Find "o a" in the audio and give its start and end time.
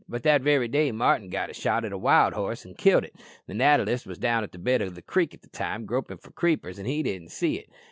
4.81-5.01